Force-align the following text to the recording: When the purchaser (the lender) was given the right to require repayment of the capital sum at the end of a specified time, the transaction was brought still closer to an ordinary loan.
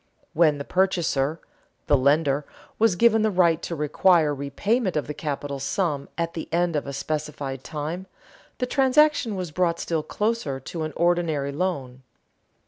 When 0.33 0.57
the 0.57 0.63
purchaser 0.65 1.39
(the 1.85 1.95
lender) 1.95 2.43
was 2.79 2.95
given 2.95 3.21
the 3.21 3.29
right 3.29 3.61
to 3.61 3.75
require 3.75 4.33
repayment 4.33 4.95
of 4.97 5.05
the 5.05 5.13
capital 5.13 5.59
sum 5.59 6.09
at 6.17 6.33
the 6.33 6.49
end 6.51 6.75
of 6.75 6.87
a 6.87 6.91
specified 6.91 7.63
time, 7.63 8.07
the 8.57 8.65
transaction 8.65 9.35
was 9.35 9.51
brought 9.51 9.79
still 9.79 10.01
closer 10.01 10.59
to 10.59 10.81
an 10.81 10.93
ordinary 10.95 11.51
loan. 11.51 12.01